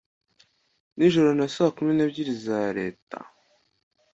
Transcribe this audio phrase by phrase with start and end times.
[0.97, 3.19] nijoro na saa kumi n ebyiri za leta